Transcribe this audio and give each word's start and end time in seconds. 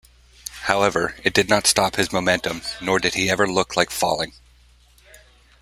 However, 0.63 1.15
it 1.23 1.31
did 1.31 1.47
not 1.47 1.67
stop 1.67 1.95
his 1.97 2.11
momentum, 2.11 2.63
nor 2.81 2.97
did 2.97 3.13
he 3.13 3.29
ever 3.29 3.45
look 3.47 3.77
like 3.77 3.91
falling. 3.91 4.33